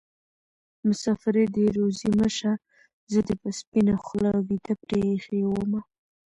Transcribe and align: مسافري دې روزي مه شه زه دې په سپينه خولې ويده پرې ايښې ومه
مسافري 0.87 1.45
دې 1.55 1.65
روزي 1.77 2.09
مه 2.19 2.27
شه 2.37 2.53
زه 3.11 3.19
دې 3.27 3.35
په 3.41 3.49
سپينه 3.59 3.93
خولې 4.03 4.31
ويده 4.47 4.73
پرې 4.81 4.99
ايښې 5.09 5.39
ومه 5.47 5.81